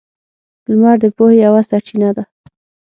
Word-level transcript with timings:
•لمر 0.69 0.95
د 1.03 1.05
پوهې 1.17 1.35
یوه 1.45 1.61
سرچینه 1.69 2.09
ده. 2.17 2.23